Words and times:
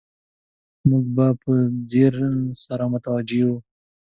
موږ 0.89 1.05
به 1.15 1.27
په 1.41 1.53
ځیر 1.91 2.13
سره 2.63 2.83
متوجه 2.93 3.41
وو. 3.47 3.57